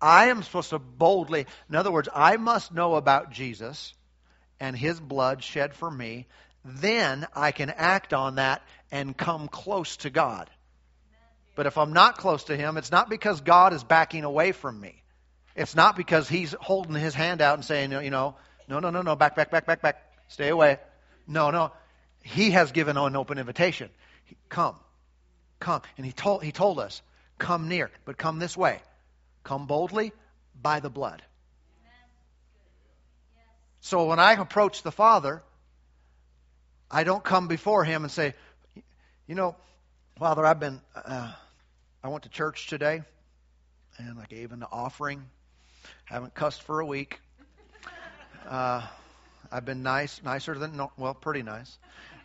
[0.00, 3.94] I am supposed to boldly, in other words, I must know about Jesus
[4.60, 6.26] and his blood shed for me.
[6.64, 10.50] Then I can act on that and come close to God.
[11.54, 14.78] But if I'm not close to him, it's not because God is backing away from
[14.78, 15.02] me.
[15.54, 18.36] It's not because he's holding his hand out and saying, you know,
[18.68, 20.78] no, no, no, no, back, back, back, back, back, stay away.
[21.26, 21.72] No, no.
[22.22, 23.88] He has given an open invitation.
[24.48, 24.76] Come,
[25.60, 25.80] come.
[25.96, 27.00] And he told, he told us,
[27.38, 28.80] come near, but come this way.
[29.46, 30.12] Come boldly
[30.60, 31.22] by the blood.
[33.80, 35.40] So when I approach the Father,
[36.90, 38.34] I don't come before Him and say,
[39.28, 39.54] you know,
[40.18, 41.32] Father, I've been, uh,
[42.02, 43.02] I went to church today
[43.98, 45.24] and I gave an offering.
[46.10, 47.20] I Haven't cussed for a week.
[48.48, 48.84] Uh,
[49.52, 51.78] I've been nice, nicer than, no, well, pretty nice.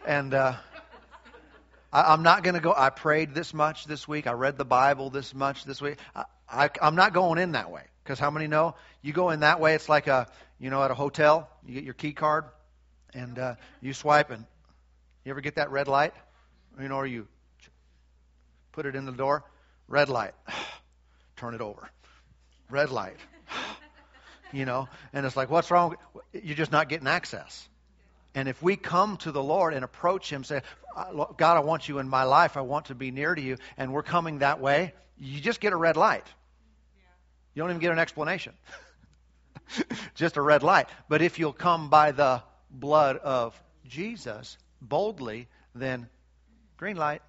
[0.08, 0.56] And uh,
[1.92, 4.28] I, am not going to go, I prayed this much this week.
[4.28, 5.98] I read the Bible this much this week.
[6.16, 7.84] I, I, I'm not going in that way.
[8.04, 8.76] Because how many know?
[9.02, 10.28] You go in that way, it's like a,
[10.60, 12.46] you know, at a hotel, you get your key card
[13.14, 14.46] and uh, you swipe and
[15.24, 16.14] you ever get that red light?
[16.80, 17.28] You know, or you
[18.72, 19.44] put it in the door,
[19.88, 20.34] red light,
[21.36, 21.90] turn it over,
[22.70, 23.18] red light,
[24.52, 25.96] you know, and it's like, what's wrong?
[26.34, 27.68] You're just not getting access.
[28.34, 30.62] And if we come to the Lord and approach Him, say,
[30.96, 33.92] God, I want you in my life, I want to be near to you, and
[33.94, 36.26] we're coming that way, you just get a red light.
[37.54, 38.54] You don't even get an explanation.
[40.16, 40.88] just a red light.
[41.10, 46.08] But if you'll come by the blood of Jesus boldly, then
[46.78, 47.22] green light,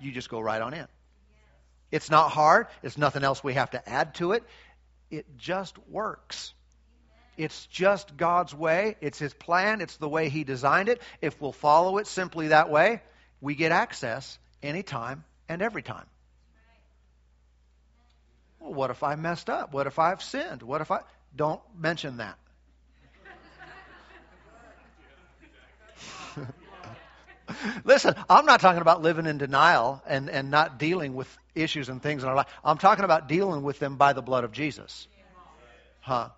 [0.00, 0.86] you just go right on in.
[1.90, 2.66] It's not hard.
[2.82, 4.42] It's nothing else we have to add to it.
[5.10, 6.53] It just works.
[7.36, 8.96] It's just God's way.
[9.00, 9.80] It's His plan.
[9.80, 11.00] It's the way He designed it.
[11.20, 13.02] If we'll follow it simply that way,
[13.40, 16.06] we get access anytime and every time.
[18.60, 19.74] Well, what if I messed up?
[19.74, 20.62] What if I've sinned?
[20.62, 21.00] What if I.
[21.36, 22.38] Don't mention that.
[27.84, 32.02] Listen, I'm not talking about living in denial and, and not dealing with issues and
[32.02, 32.46] things in our life.
[32.64, 35.06] I'm talking about dealing with them by the blood of Jesus.
[36.00, 36.28] Huh?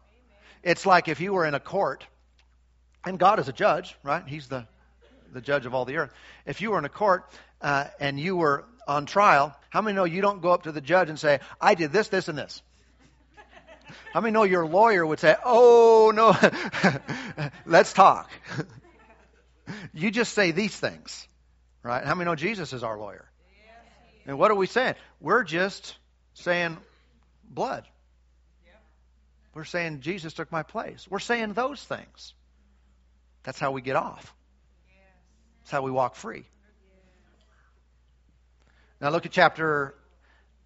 [0.67, 2.05] It's like if you were in a court,
[3.05, 4.27] and God is a judge, right?
[4.27, 4.67] He's the,
[5.33, 6.13] the judge of all the earth.
[6.45, 7.25] If you were in a court
[7.63, 10.81] uh, and you were on trial, how many know you don't go up to the
[10.81, 12.63] judge and say, I did this, this, and this?
[14.13, 16.37] How many know your lawyer would say, Oh, no,
[17.65, 18.29] let's talk?
[19.95, 21.29] you just say these things,
[21.85, 22.05] right?
[22.05, 23.31] How many know Jesus is our lawyer?
[24.27, 24.97] And what are we saying?
[25.21, 25.97] We're just
[26.35, 26.77] saying
[27.49, 27.87] blood.
[29.57, 31.07] We're saying Jesus took my place.
[31.09, 32.35] We're saying those things.
[33.43, 34.35] That's how we get off.
[35.63, 36.45] That's how we walk free.
[39.01, 39.95] Now look at chapter.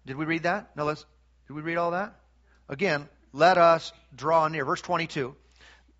[0.05, 0.75] Did we read that?
[0.75, 1.05] No, let's.
[1.47, 2.19] Did we read all that?
[2.67, 4.65] Again, let us draw near.
[4.65, 5.37] Verse 22.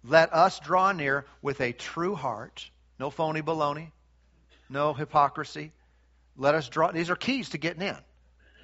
[0.03, 2.69] Let us draw near with a true heart.
[2.99, 3.91] No phony baloney.
[4.69, 5.71] No hypocrisy.
[6.35, 6.91] Let us draw.
[6.91, 7.97] These are keys to getting in.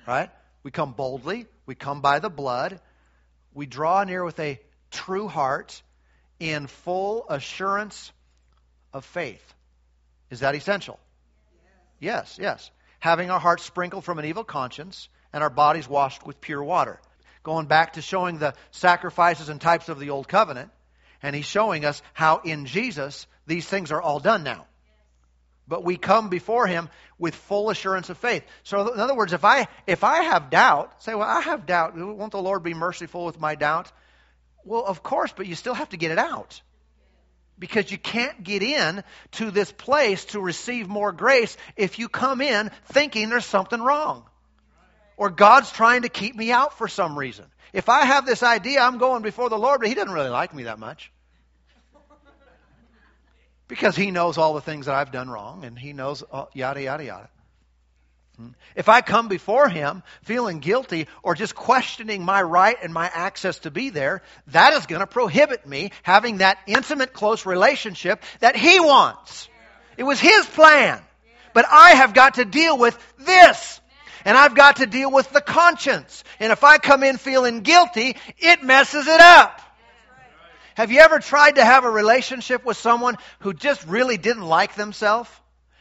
[0.05, 0.29] Right?
[0.63, 1.45] We come boldly.
[1.65, 2.81] We come by the blood.
[3.57, 4.59] We draw near with a
[4.91, 5.81] true heart
[6.39, 8.11] in full assurance
[8.93, 9.41] of faith.
[10.29, 10.99] Is that essential?
[11.99, 12.69] Yes, yes.
[12.99, 17.01] Having our hearts sprinkled from an evil conscience and our bodies washed with pure water.
[17.41, 20.69] Going back to showing the sacrifices and types of the old covenant,
[21.23, 24.67] and he's showing us how in Jesus these things are all done now.
[25.67, 28.43] But we come before him with full assurance of faith.
[28.63, 31.97] So in other words, if I if I have doubt, say, well, I have doubt.
[31.97, 33.91] Won't the Lord be merciful with my doubt?
[34.63, 36.61] Well, of course, but you still have to get it out
[37.59, 42.41] because you can't get in to this place to receive more grace if you come
[42.41, 44.23] in thinking there's something wrong
[45.17, 47.45] or God's trying to keep me out for some reason.
[47.73, 50.53] If I have this idea I'm going before the Lord, but He doesn't really like
[50.53, 51.11] me that much.
[53.67, 56.81] Because He knows all the things that I've done wrong and He knows uh, yada,
[56.81, 57.29] yada, yada.
[58.37, 58.49] Hmm?
[58.75, 63.59] If I come before Him feeling guilty or just questioning my right and my access
[63.59, 68.55] to be there, that is going to prohibit me having that intimate, close relationship that
[68.55, 69.49] He wants.
[69.97, 71.01] It was His plan.
[71.53, 73.81] But I have got to deal with this.
[74.25, 76.23] And I've got to deal with the conscience.
[76.39, 79.61] And if I come in feeling guilty, it messes it up.
[80.77, 84.75] Have you ever tried to have a relationship with someone who just really didn't like
[84.75, 85.27] themselves?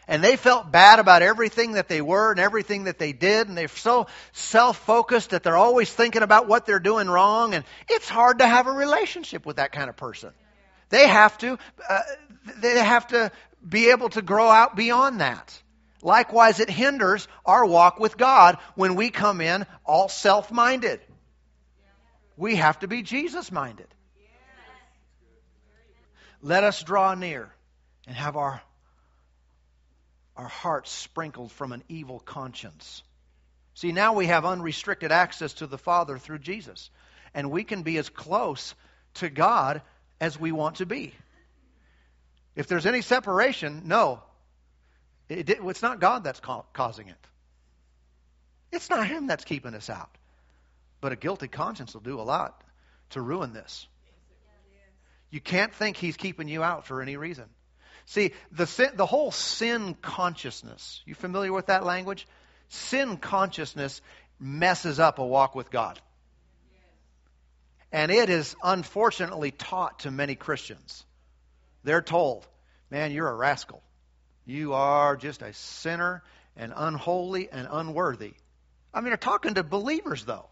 [0.09, 3.59] and they felt bad about everything that they were and everything that they did, and
[3.59, 8.09] they're so self focused that they're always thinking about what they're doing wrong, and it's
[8.09, 10.31] hard to have a relationship with that kind of person.
[10.91, 11.59] They have to,
[11.91, 12.03] uh,
[12.59, 13.33] they have to
[13.69, 15.61] be able to grow out beyond that.
[16.03, 21.01] Likewise, it hinders our walk with God when we come in all self minded.
[22.37, 23.89] We have to be Jesus minded.
[26.47, 27.51] Let us draw near
[28.07, 28.63] and have our
[30.37, 33.03] our hearts sprinkled from an evil conscience.
[33.75, 36.89] See, now we have unrestricted access to the Father through Jesus,
[37.35, 38.77] and we can be as close
[39.15, 39.83] to God
[40.21, 41.13] as we want to be.
[42.55, 44.23] If there's any separation, no.
[45.29, 47.27] It, it, it's not God that's ca- causing it.
[48.71, 50.17] It's not Him that's keeping us out.
[51.01, 52.63] But a guilty conscience will do a lot
[53.11, 53.89] to ruin this.
[55.31, 57.47] You can't think He's keeping you out for any reason.
[58.07, 62.27] See, the, sin, the whole sin consciousness, you familiar with that language?
[62.69, 64.01] Sin consciousness
[64.39, 66.01] messes up a walk with God.
[67.93, 71.05] And it is unfortunately taught to many Christians.
[71.83, 72.47] They're told,
[72.91, 73.83] man, you're a rascal.
[74.45, 76.23] You are just a sinner
[76.57, 78.35] and unholy and unworthy.
[78.95, 80.47] I mean, they're talking to believers, though.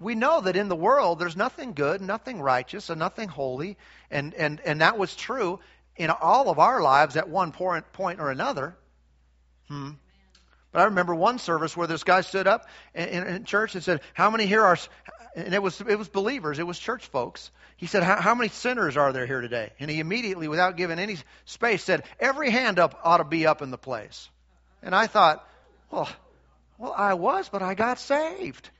[0.00, 3.76] We know that in the world there's nothing good, nothing righteous, and nothing holy.
[4.10, 5.60] And, and, and that was true
[5.96, 8.76] in all of our lives at one point, point or another.
[9.68, 9.90] Hmm.
[10.72, 13.82] But I remember one service where this guy stood up in, in, in, church and
[13.82, 14.78] said, "How many here are?"
[15.34, 17.50] And it was it was believers, it was church folks.
[17.76, 21.16] He said, "How many sinners are there here today?" And he immediately, without giving any
[21.46, 24.28] space, said, "Every hand up ought to be up in the place."
[24.82, 25.46] And I thought,
[25.90, 26.08] well,
[26.76, 28.70] well, I was, but I got saved.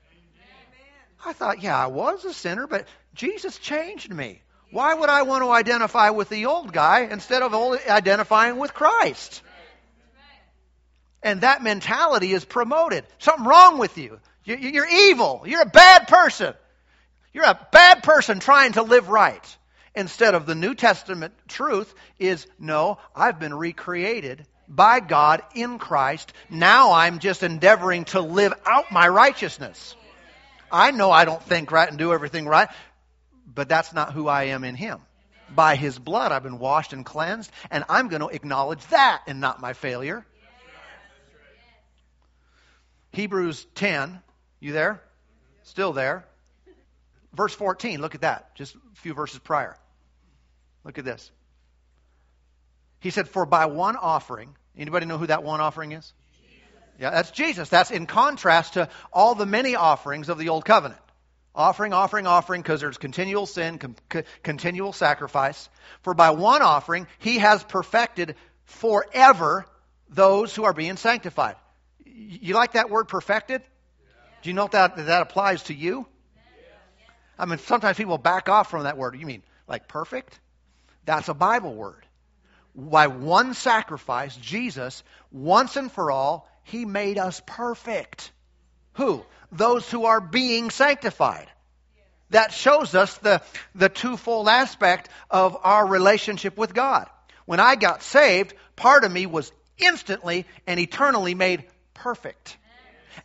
[1.25, 4.41] I thought, yeah, I was a sinner, but Jesus changed me.
[4.71, 8.73] Why would I want to identify with the old guy instead of only identifying with
[8.73, 9.41] Christ?
[11.21, 13.03] And that mentality is promoted.
[13.17, 14.19] Something wrong with you.
[14.45, 15.43] You're evil.
[15.45, 16.53] You're a bad person.
[17.33, 19.57] You're a bad person trying to live right.
[19.95, 26.31] Instead of the New Testament truth is no, I've been recreated by God in Christ.
[26.49, 29.95] Now I'm just endeavoring to live out my righteousness.
[30.71, 32.69] I know I don't think right and do everything right,
[33.45, 34.99] but that's not who I am in Him.
[35.53, 39.39] By His blood, I've been washed and cleansed, and I'm going to acknowledge that and
[39.39, 40.25] not my failure.
[43.11, 44.21] Hebrews 10,
[44.59, 45.01] you there?
[45.63, 46.25] Still there?
[47.33, 48.55] Verse 14, look at that.
[48.55, 49.77] Just a few verses prior.
[50.83, 51.31] Look at this.
[52.99, 56.13] He said, For by one offering, anybody know who that one offering is?
[56.99, 57.69] Yeah, that's Jesus.
[57.69, 60.99] That's in contrast to all the many offerings of the old covenant.
[61.55, 63.95] Offering, offering, offering, because there's continual sin, con-
[64.43, 65.69] continual sacrifice.
[66.01, 68.35] For by one offering, he has perfected
[68.65, 69.65] forever
[70.09, 71.55] those who are being sanctified.
[72.05, 73.61] You like that word perfected?
[74.41, 76.05] Do you know that that applies to you?
[77.37, 79.17] I mean, sometimes people back off from that word.
[79.17, 80.37] You mean like perfect?
[81.05, 82.05] That's a Bible word.
[82.75, 88.31] By one sacrifice, Jesus, once and for all, he made us perfect.
[88.93, 89.23] Who?
[89.51, 91.47] those who are being sanctified.
[92.31, 93.41] that shows us the,
[93.73, 97.09] the twofold aspect of our relationship with God.
[97.45, 101.63] When I got saved, part of me was instantly and eternally made
[101.95, 102.55] perfect.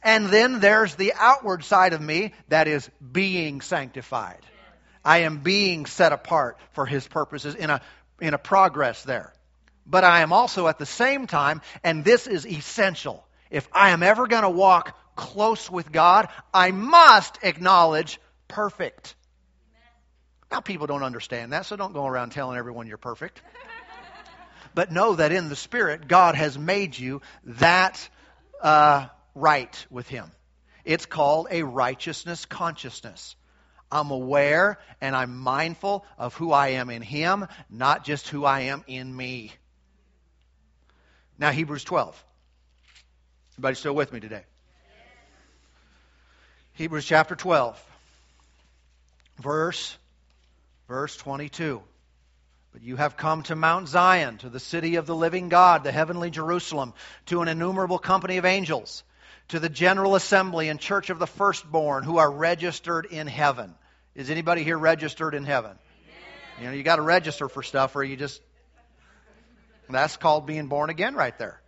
[0.03, 4.41] And then there's the outward side of me that is being sanctified.
[5.05, 7.83] I am being set apart for His purposes in a,
[8.23, 9.35] in a progress there.
[9.87, 13.23] But I am also at the same time, and this is essential.
[13.55, 19.15] If I am ever going to walk close with God, I must acknowledge perfect.
[20.51, 23.41] Now, people don't understand that, so don't go around telling everyone you're perfect.
[24.75, 28.09] but know that in the Spirit, God has made you that
[28.61, 30.33] uh, right with Him.
[30.85, 33.37] It's called a righteousness consciousness.
[33.89, 38.63] I'm aware and I'm mindful of who I am in Him, not just who I
[38.63, 39.53] am in me.
[41.39, 42.25] Now, Hebrews 12.
[43.55, 44.43] Everybody still with me today?
[46.73, 47.81] Hebrews chapter 12,
[49.39, 49.97] verse,
[50.89, 51.81] verse 22.
[52.73, 55.93] But you have come to Mount Zion, to the city of the living God, the
[55.93, 56.95] heavenly Jerusalem,
[57.27, 59.05] to an innumerable company of angels,
[59.49, 63.73] to the general assembly and church of the firstborn who are registered in heaven.
[64.17, 65.79] Is anybody here registered in heaven?
[66.59, 68.43] You know, you got to register for stuff or you just.
[69.89, 71.61] That's called being born again right there.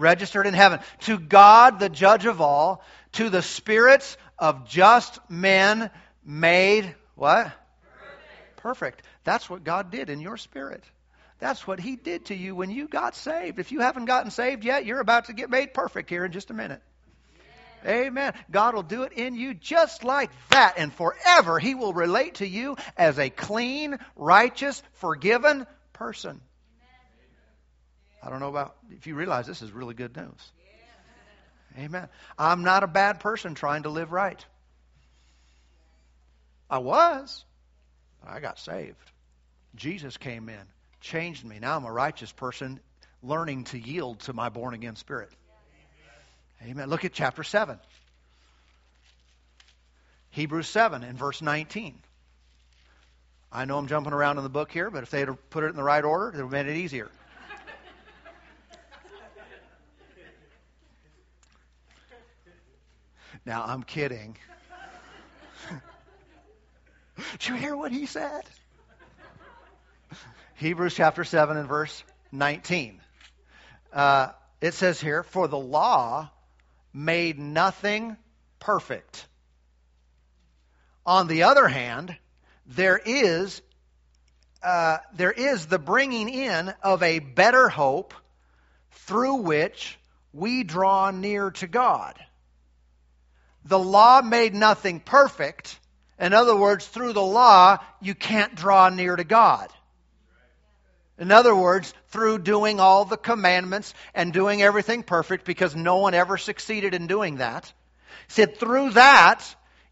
[0.00, 0.80] Registered in heaven.
[1.00, 2.82] To God, the judge of all,
[3.12, 5.90] to the spirits of just men
[6.24, 7.44] made what?
[7.44, 8.56] Perfect.
[8.56, 9.02] Perfect.
[9.24, 10.82] That's what God did in your spirit.
[11.38, 13.58] That's what He did to you when you got saved.
[13.58, 16.50] If you haven't gotten saved yet, you're about to get made perfect here in just
[16.50, 16.82] a minute.
[17.86, 18.34] Amen.
[18.50, 20.74] God will do it in you just like that.
[20.76, 26.40] And forever, He will relate to you as a clean, righteous, forgiven person.
[28.22, 30.52] I don't know about if you realize this is really good news.
[31.78, 32.08] Amen.
[32.38, 34.44] I'm not a bad person trying to live right.
[36.68, 37.44] I was.
[38.26, 38.96] I got saved.
[39.74, 40.60] Jesus came in,
[41.00, 41.58] changed me.
[41.60, 42.80] Now I'm a righteous person
[43.22, 45.30] learning to yield to my born again spirit.
[46.62, 46.88] Amen.
[46.88, 47.78] Look at chapter 7.
[50.30, 51.98] Hebrews 7 and verse 19.
[53.52, 55.68] I know I'm jumping around in the book here, but if they had put it
[55.68, 57.08] in the right order, it would have made it easier.
[63.46, 64.36] Now, I'm kidding.
[67.32, 68.42] Did you hear what he said?
[70.56, 73.00] Hebrews chapter 7 and verse 19.
[73.92, 74.28] Uh,
[74.60, 76.30] it says here, For the law
[76.92, 78.16] made nothing
[78.58, 79.26] perfect.
[81.06, 82.14] On the other hand,
[82.66, 83.62] there is,
[84.62, 88.12] uh, there is the bringing in of a better hope
[88.92, 89.98] through which
[90.34, 92.18] we draw near to God
[93.64, 95.78] the law made nothing perfect.
[96.18, 99.68] In other words, through the law, you can't draw near to God.
[101.18, 106.14] In other words, through doing all the commandments and doing everything perfect, because no one
[106.14, 107.70] ever succeeded in doing that,
[108.28, 109.44] he said through that,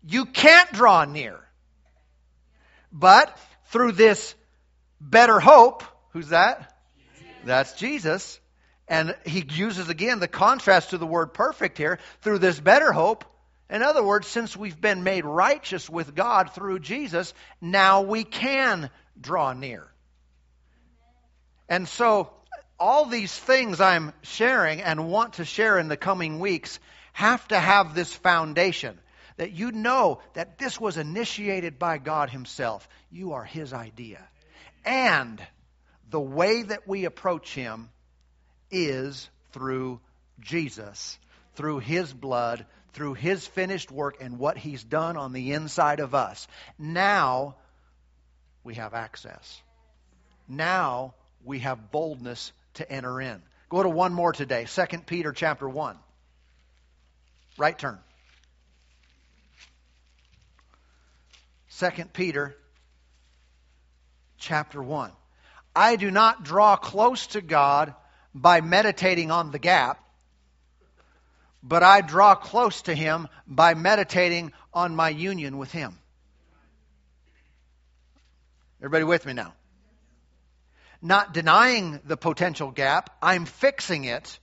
[0.07, 1.39] you can't draw near.
[2.91, 4.35] But through this
[5.01, 6.75] better hope, who's that?
[7.45, 8.41] That's Jesus.
[8.89, 11.99] And he uses again the contrast to the word perfect here.
[12.23, 13.25] Through this better hope,
[13.71, 18.91] in other words, since we've been made righteous with God through Jesus, now we can
[19.21, 19.87] draw near.
[21.69, 22.31] And so,
[22.81, 26.79] all these things I'm sharing and want to share in the coming weeks
[27.13, 28.99] have to have this foundation
[29.37, 32.89] that you know that this was initiated by God Himself.
[33.11, 34.23] You are His idea.
[34.85, 35.41] And
[36.09, 37.91] the way that we approach Him
[38.71, 40.01] is through
[40.41, 41.19] Jesus,
[41.55, 46.15] through His blood through his finished work and what he's done on the inside of
[46.15, 46.49] us.
[46.79, 47.57] Now
[48.65, 49.61] we have access.
[50.49, 51.15] Now
[51.45, 53.43] we have boldness to enter in.
[53.69, 55.97] Go to one more today, 2 Peter chapter 1.
[57.59, 57.99] Right turn.
[61.79, 62.57] 2 Peter
[64.39, 65.13] chapter 1.
[65.77, 67.95] I do not draw close to God
[68.35, 70.03] by meditating on the gap
[71.63, 75.99] but I draw close to Him by meditating on my union with Him.
[78.81, 79.55] Everybody with me now?
[81.03, 84.39] Not denying the potential gap, I'm fixing it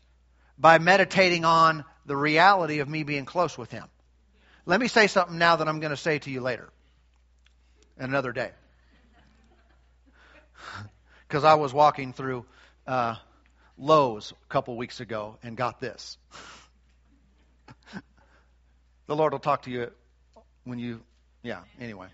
[0.58, 3.86] by meditating on the reality of me being close with Him.
[4.66, 6.70] Let me say something now that I'm going to say to you later,
[7.98, 8.52] another day.
[11.28, 12.46] Because I was walking through
[12.86, 13.16] uh,
[13.80, 16.20] Lowe's a couple weeks ago and got this.
[19.08, 19.92] The Lord will talk to you
[20.64, 21.02] when you,
[21.44, 22.08] yeah, anyway.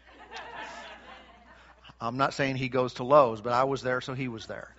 [1.99, 4.75] I'm not saying he goes to Lowe's, but I was there, so he was there.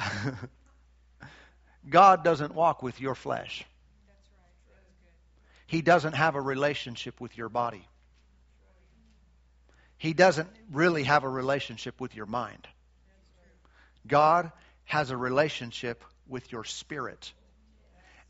[1.88, 3.64] God doesn't walk with your flesh.
[5.66, 7.86] He doesn't have a relationship with your body.
[9.96, 12.66] He doesn't really have a relationship with your mind.
[14.06, 14.50] God
[14.84, 17.32] has a relationship with your spirit.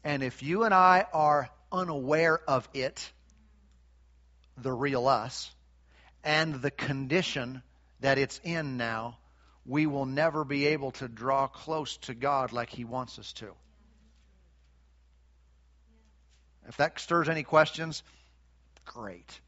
[0.05, 3.11] And if you and I are unaware of it,
[4.57, 5.51] the real us,
[6.23, 7.63] and the condition
[8.01, 9.19] that it's in now,
[9.65, 13.53] we will never be able to draw close to God like He wants us to.
[16.69, 18.03] If that stirs any questions,
[18.85, 19.41] great.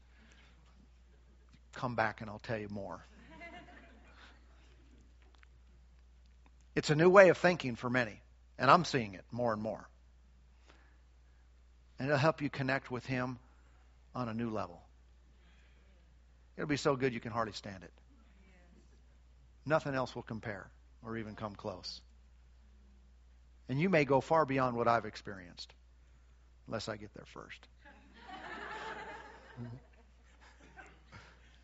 [1.73, 3.05] Come back and I'll tell you more.
[6.75, 8.21] It's a new way of thinking for many,
[8.59, 9.87] and I'm seeing it more and more.
[11.97, 13.39] And it'll help you connect with Him
[14.13, 14.81] on a new level.
[16.57, 17.91] It'll be so good you can hardly stand it.
[19.65, 20.67] Nothing else will compare
[21.05, 22.01] or even come close.
[23.67, 25.73] And you may go far beyond what I've experienced,
[26.67, 27.67] unless I get there first.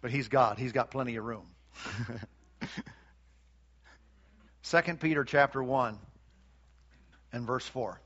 [0.02, 1.46] but He's God, He's got plenty of room.
[4.64, 5.98] 2 Peter chapter 1
[7.34, 8.00] and verse 4.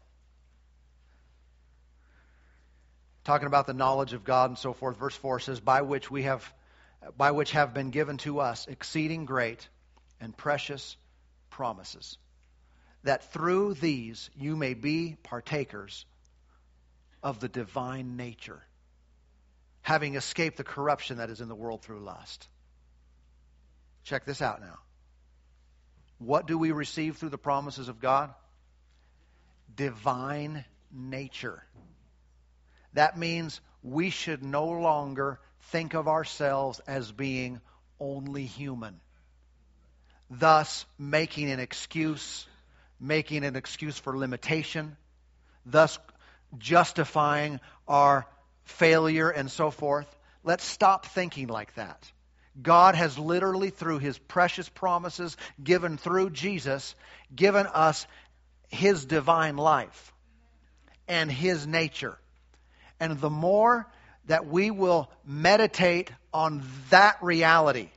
[3.26, 4.98] Talking about the knowledge of God and so forth.
[4.98, 6.54] Verse 4 says, By which we have
[7.18, 9.68] by which have been given to us exceeding great
[10.20, 10.98] and precious
[11.50, 12.18] promises,
[13.04, 16.06] that through these you may be partakers
[17.22, 18.62] of the divine nature,
[19.82, 22.48] having escaped the corruption that is in the world through lust.
[24.04, 24.80] Check this out now.
[26.18, 28.34] What do we receive through the promises of God?
[29.76, 31.64] Divine nature.
[32.96, 35.40] That means we should no longer
[35.72, 37.62] think of ourselves as being
[38.00, 39.00] only human,
[40.30, 42.48] thus making an excuse,
[43.00, 44.96] making an excuse for limitation,
[45.66, 46.00] thus
[46.58, 48.26] justifying our
[48.64, 50.08] failure and so forth.
[50.44, 52.12] Let's stop thinking like that.
[52.62, 56.96] God has literally, through his precious promises given through Jesus,
[57.36, 58.08] given us
[58.70, 60.14] his divine life
[61.10, 62.18] and his nature.
[63.00, 63.88] And the more
[64.28, 67.90] that we will meditate on that reality,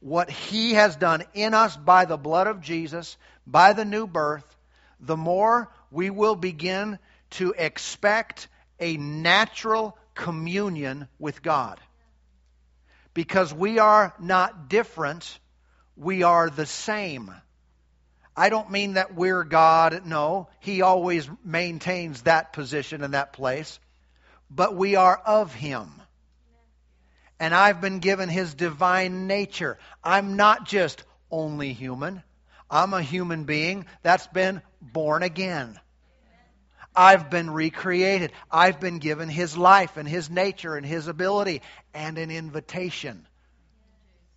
[0.00, 3.16] what he has done in us by the blood of Jesus,
[3.46, 4.44] by the new birth,
[4.98, 6.98] the more we will begin
[7.30, 11.78] to expect a natural communion with God
[13.14, 15.38] because we are not different,
[15.96, 17.30] we are the same.
[18.36, 20.02] I don't mean that we're God.
[20.06, 23.78] No, He always maintains that position and that place.
[24.50, 25.88] But we are of Him.
[27.38, 29.78] And I've been given His divine nature.
[30.04, 32.22] I'm not just only human,
[32.70, 35.78] I'm a human being that's been born again.
[36.94, 38.32] I've been recreated.
[38.50, 41.62] I've been given His life and His nature and His ability
[41.94, 43.26] and an invitation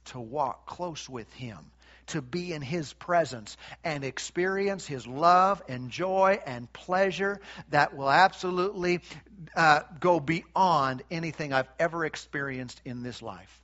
[0.06, 1.58] to walk close with Him,
[2.08, 7.40] to be in His presence and experience His love and joy and pleasure
[7.70, 9.02] that will absolutely
[9.56, 13.62] uh, go beyond anything I've ever experienced in this life.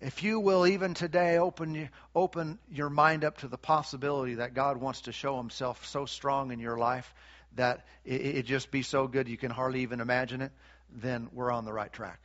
[0.00, 4.78] If you will even today open, open your mind up to the possibility that God
[4.78, 7.14] wants to show himself so strong in your life
[7.54, 10.50] that it, it just be so good you can hardly even imagine it,
[10.90, 12.18] then we're on the right track.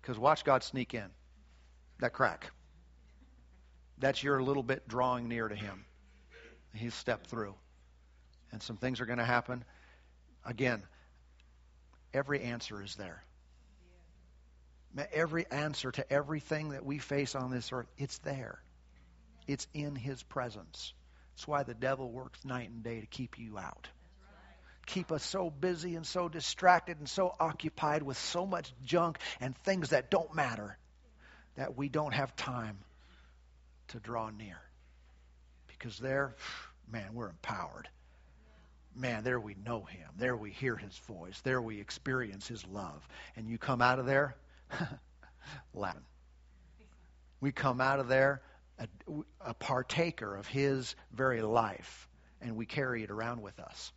[0.00, 1.04] Because watch God sneak in.
[2.00, 2.50] That crack.
[3.98, 5.84] That's your little bit drawing near to him.
[6.74, 7.54] He's stepped through.
[8.52, 9.64] And some things are going to happen.
[10.44, 10.82] Again,
[12.14, 13.22] every answer is there.
[15.12, 18.60] Every answer to everything that we face on this earth, it's there.
[19.46, 20.94] It's in His presence.
[21.34, 23.88] That's why the devil works night and day to keep you out.
[24.86, 29.56] Keep us so busy and so distracted and so occupied with so much junk and
[29.58, 30.76] things that don't matter
[31.60, 32.78] that we don't have time
[33.88, 34.56] to draw near.
[35.66, 36.34] Because there,
[36.90, 37.86] man, we're empowered.
[38.96, 40.08] Man, there we know Him.
[40.16, 41.38] There we hear His voice.
[41.42, 43.06] There we experience His love.
[43.36, 44.36] And you come out of there,
[45.74, 46.00] Latin.
[47.42, 48.40] We come out of there
[48.78, 48.88] a,
[49.50, 52.08] a partaker of His very life,
[52.40, 53.92] and we carry it around with us.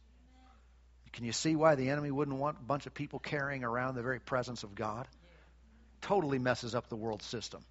[1.14, 4.02] Can you see why the enemy wouldn't want a bunch of people carrying around the
[4.02, 5.08] very presence of God?
[6.04, 7.64] Totally messes up the world system.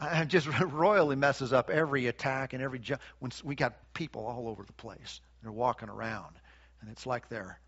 [0.00, 4.48] It just royally messes up every attack and every ju- when we got people all
[4.48, 5.20] over the place.
[5.42, 6.36] They're walking around,
[6.80, 7.58] and it's like they're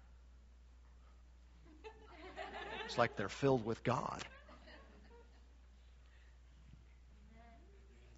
[2.92, 4.22] It's like they're filled with God.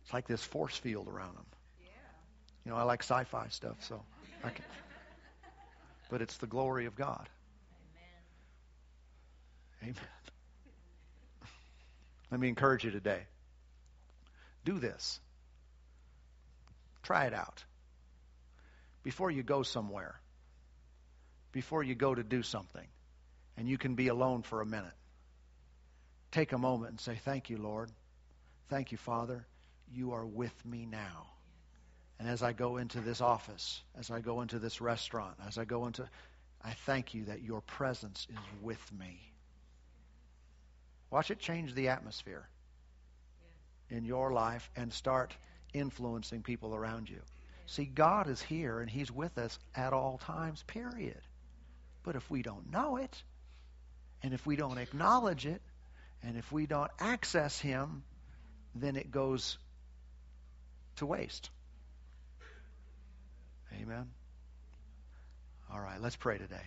[0.04, 1.46] It's like this force field around them.
[2.64, 4.02] You know, I like sci-fi stuff, so
[4.42, 4.64] I can.
[6.10, 7.28] But it's the glory of God.
[9.82, 9.94] Amen.
[12.30, 13.22] Let me encourage you today.
[14.64, 15.20] Do this.
[17.02, 17.62] Try it out.
[19.02, 20.18] Before you go somewhere,
[21.52, 22.86] before you go to do something,
[23.56, 24.94] and you can be alone for a minute,
[26.32, 27.90] take a moment and say, Thank you, Lord.
[28.68, 29.46] Thank you, Father.
[29.92, 31.26] You are with me now.
[32.18, 35.64] And as I go into this office, as I go into this restaurant, as I
[35.64, 36.08] go into,
[36.64, 39.20] I thank you that your presence is with me.
[41.10, 42.48] Watch it change the atmosphere
[43.90, 45.34] in your life and start
[45.72, 47.20] influencing people around you.
[47.66, 51.20] See, God is here and He's with us at all times, period.
[52.02, 53.22] But if we don't know it,
[54.22, 55.62] and if we don't acknowledge it,
[56.22, 58.02] and if we don't access Him,
[58.74, 59.58] then it goes
[60.96, 61.50] to waste.
[63.80, 64.08] Amen.
[65.72, 66.62] All right, let's pray today.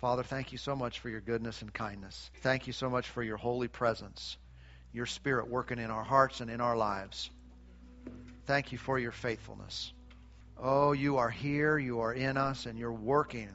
[0.00, 2.30] Father, thank you so much for your goodness and kindness.
[2.42, 4.36] Thank you so much for your holy presence,
[4.92, 7.30] your spirit working in our hearts and in our lives.
[8.46, 9.92] Thank you for your faithfulness.
[10.56, 13.50] Oh, you are here, you are in us, and you're working,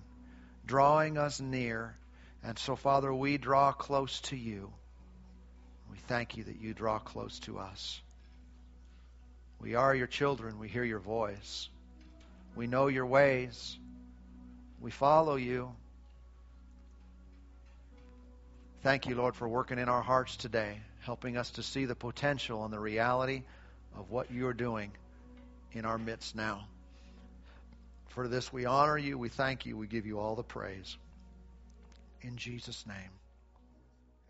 [0.65, 1.95] drawing us near.
[2.43, 4.73] And so, Father, we draw close to you.
[5.89, 8.01] We thank you that you draw close to us.
[9.61, 10.59] We are your children.
[10.59, 11.69] We hear your voice.
[12.53, 13.77] We know your ways.
[14.81, 15.73] We follow you.
[18.83, 22.65] Thank you, Lord, for working in our hearts today, helping us to see the potential
[22.65, 23.43] and the reality
[23.97, 24.91] of what you're doing
[25.71, 26.67] in our midst now.
[28.09, 29.17] For this, we honor you.
[29.17, 29.77] We thank you.
[29.77, 30.97] We give you all the praise.
[32.21, 33.09] In Jesus' name,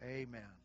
[0.03, 0.62] amen.